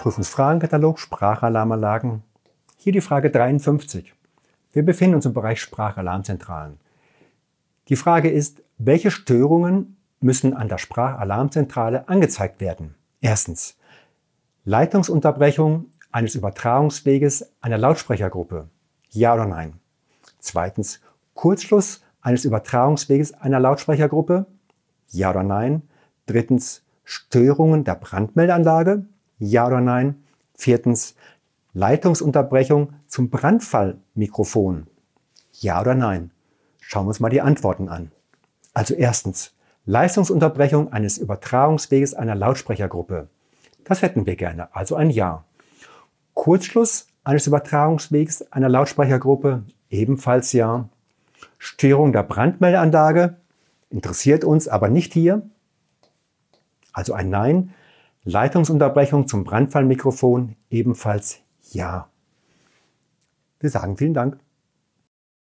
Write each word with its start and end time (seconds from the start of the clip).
Prüfungsfragenkatalog 0.00 0.98
Sprachalarmanlagen. 0.98 2.22
Hier 2.78 2.94
die 2.94 3.02
Frage 3.02 3.28
53. 3.28 4.14
Wir 4.72 4.82
befinden 4.82 5.16
uns 5.16 5.26
im 5.26 5.34
Bereich 5.34 5.60
Sprachalarmzentralen. 5.60 6.78
Die 7.88 7.96
Frage 7.96 8.30
ist, 8.30 8.62
welche 8.78 9.10
Störungen 9.10 9.98
müssen 10.20 10.54
an 10.54 10.70
der 10.70 10.78
Sprachalarmzentrale 10.78 12.08
angezeigt 12.08 12.62
werden? 12.62 12.94
Erstens. 13.20 13.76
Leitungsunterbrechung 14.64 15.92
eines 16.10 16.34
Übertragungsweges 16.34 17.52
einer 17.60 17.76
Lautsprechergruppe. 17.76 18.70
Ja 19.10 19.34
oder 19.34 19.44
nein? 19.44 19.80
Zweitens. 20.38 21.00
Kurzschluss 21.34 22.02
eines 22.22 22.46
Übertragungsweges 22.46 23.34
einer 23.34 23.60
Lautsprechergruppe. 23.60 24.46
Ja 25.10 25.28
oder 25.28 25.42
nein? 25.42 25.82
Drittens. 26.24 26.84
Störungen 27.04 27.84
der 27.84 27.96
Brandmeldeanlage. 27.96 29.04
Ja 29.40 29.66
oder 29.66 29.80
nein? 29.80 30.22
Viertens. 30.54 31.16
Leitungsunterbrechung 31.72 32.92
zum 33.06 33.30
Brandfallmikrofon. 33.30 34.86
Ja 35.52 35.80
oder 35.80 35.94
nein? 35.94 36.30
Schauen 36.80 37.06
wir 37.06 37.08
uns 37.08 37.20
mal 37.20 37.30
die 37.30 37.40
Antworten 37.40 37.88
an. 37.88 38.12
Also 38.74 38.94
erstens. 38.94 39.54
Leistungsunterbrechung 39.86 40.92
eines 40.92 41.16
Übertragungsweges 41.16 42.14
einer 42.14 42.34
Lautsprechergruppe. 42.34 43.28
Das 43.84 44.02
hätten 44.02 44.26
wir 44.26 44.36
gerne, 44.36 44.74
also 44.76 44.94
ein 44.94 45.10
Ja. 45.10 45.44
Kurzschluss 46.34 47.06
eines 47.24 47.46
Übertragungswegs 47.46 48.42
einer 48.52 48.68
Lautsprechergruppe, 48.68 49.64
ebenfalls 49.88 50.52
Ja. 50.52 50.88
Störung 51.58 52.12
der 52.12 52.24
Brandmeldeanlage, 52.24 53.36
interessiert 53.88 54.44
uns 54.44 54.68
aber 54.68 54.88
nicht 54.88 55.14
hier, 55.14 55.42
also 56.92 57.14
ein 57.14 57.30
Nein. 57.30 57.74
Leitungsunterbrechung 58.24 59.26
zum 59.26 59.44
Brandfallmikrofon, 59.44 60.56
ebenfalls 60.68 61.40
Ja. 61.72 62.10
Wir 63.60 63.70
sagen 63.70 63.96
vielen 63.96 64.14
Dank. 64.14 64.38